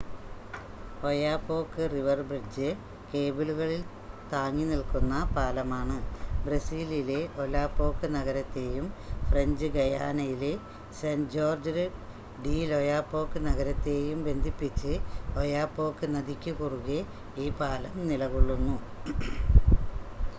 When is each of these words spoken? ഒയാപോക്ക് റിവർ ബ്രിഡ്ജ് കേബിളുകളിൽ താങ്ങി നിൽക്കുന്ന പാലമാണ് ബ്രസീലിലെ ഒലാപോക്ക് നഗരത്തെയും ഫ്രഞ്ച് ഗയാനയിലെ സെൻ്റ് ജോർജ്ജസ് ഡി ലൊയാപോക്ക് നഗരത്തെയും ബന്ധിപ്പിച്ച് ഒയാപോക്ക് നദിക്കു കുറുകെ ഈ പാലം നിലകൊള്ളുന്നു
ഒയാപോക്ക് 1.07 1.83
റിവർ 1.91 2.19
ബ്രിഡ്ജ് 2.29 2.69
കേബിളുകളിൽ 3.09 3.81
താങ്ങി 4.31 4.65
നിൽക്കുന്ന 4.69 5.13
പാലമാണ് 5.35 5.97
ബ്രസീലിലെ 6.45 7.19
ഒലാപോക്ക് 7.43 8.09
നഗരത്തെയും 8.17 8.87
ഫ്രഞ്ച് 9.29 9.69
ഗയാനയിലെ 9.77 10.51
സെൻ്റ് 11.01 11.31
ജോർജ്ജസ് 11.35 11.85
ഡി 12.43 12.57
ലൊയാപോക്ക് 12.71 13.41
നഗരത്തെയും 13.47 14.19
ബന്ധിപ്പിച്ച് 14.29 14.93
ഒയാപോക്ക് 15.37 16.07
നദിക്കു 16.15 16.53
കുറുകെ 16.59 16.99
ഈ 17.37 17.49
പാലം 17.61 17.95
നിലകൊള്ളുന്നു 18.09 18.77